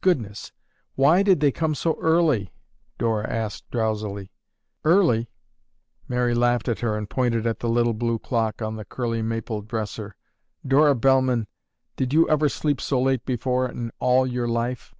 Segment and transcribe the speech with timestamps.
[0.00, 0.50] "Goodness,
[0.96, 2.52] why did they come so early?"
[2.98, 4.32] Dora asked drowsily.
[4.84, 5.30] "Early!"
[6.08, 9.62] Mary laughed at her and pointed at the little blue clock on the curly maple
[9.62, 10.16] dresser.
[10.66, 11.46] "Dora Bellman,
[11.94, 14.96] did you ever sleep so late before in all your life?"